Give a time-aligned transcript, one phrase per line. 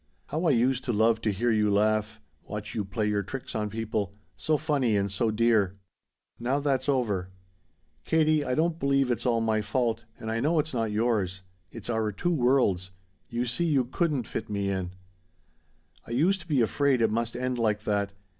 [0.29, 3.69] How I used to love to hear you laugh watch you play your tricks on
[3.69, 5.77] people so funny and so dear
[6.39, 7.29] "Now that's over.
[8.03, 11.43] Katie, I don't believe it's all my fault, and I know it's not yours.
[11.71, 12.89] It's our two worlds.
[13.29, 14.89] You see you couldn't fit me in.
[16.07, 18.15] "I used to be afraid it must end like that.